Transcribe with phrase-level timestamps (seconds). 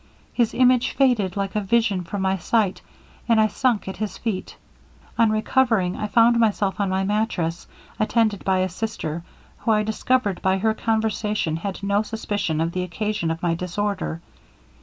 [0.33, 2.81] His image faded like a vision from my sight,
[3.29, 4.57] and I sunk at his feet.
[5.19, 7.67] On recovering I found myself on my matrass,
[7.99, 9.23] attended by a sister,
[9.59, 14.21] who I discovered by her conversation had no suspicion of the occasion of my disorder.